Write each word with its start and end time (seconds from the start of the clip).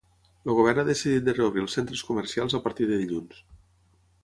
El 0.45 0.53
govern 0.59 0.81
ha 0.83 0.85
decidit 0.87 1.27
de 1.27 1.35
reobrir 1.35 1.63
els 1.65 1.77
centres 1.79 2.03
comercials 2.09 2.59
a 2.61 2.65
partir 2.65 2.91
de 2.93 3.01
dilluns. 3.05 3.47